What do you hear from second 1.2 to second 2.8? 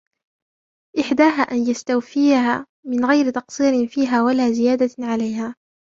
أَنْ يَسْتَوْفِيَهَا